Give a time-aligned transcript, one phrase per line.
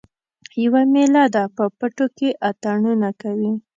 [0.63, 3.51] یوه میله ده په پټو کې اتڼونه کوي